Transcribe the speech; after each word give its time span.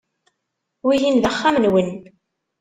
Wihin 0.85 1.17
d 1.23 1.23
axxam-nwen. 1.31 1.89